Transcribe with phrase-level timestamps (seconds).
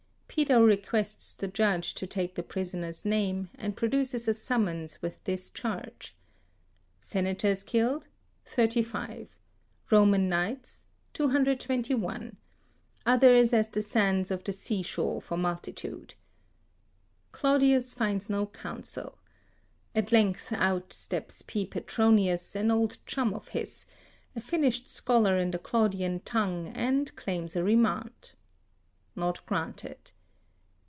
[0.33, 5.49] Pedo requests the judge to take the prisoner's name, and produces a summons with this
[5.49, 6.15] charge:
[7.01, 8.07] Senators killed,
[8.45, 9.35] 35;
[9.91, 12.37] Roman Knights, 221;
[13.05, 16.15] others as the sands of the sea shore for multitude.
[17.33, 17.77] [Sidenote: Il.
[17.77, 19.17] ix, 385] Claudius finds no counsel.
[19.93, 21.65] At length out steps P.
[21.67, 23.85] Petronius, an old chum of his,
[24.33, 28.31] a finished scholar in the Claudian tongue and claims a remand.
[29.13, 30.13] Not granted.